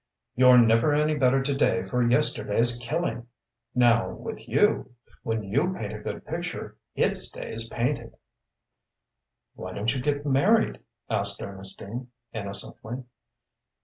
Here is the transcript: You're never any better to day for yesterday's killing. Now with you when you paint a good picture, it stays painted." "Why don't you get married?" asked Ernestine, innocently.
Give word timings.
You're 0.35 0.57
never 0.57 0.95
any 0.95 1.13
better 1.13 1.43
to 1.43 1.53
day 1.53 1.83
for 1.83 2.01
yesterday's 2.01 2.75
killing. 2.79 3.27
Now 3.75 4.09
with 4.09 4.49
you 4.49 4.95
when 5.21 5.43
you 5.43 5.75
paint 5.75 5.93
a 5.93 5.99
good 5.99 6.25
picture, 6.25 6.75
it 6.95 7.15
stays 7.17 7.69
painted." 7.69 8.15
"Why 9.53 9.73
don't 9.73 9.93
you 9.93 10.01
get 10.01 10.25
married?" 10.25 10.79
asked 11.07 11.39
Ernestine, 11.39 12.07
innocently. 12.33 13.03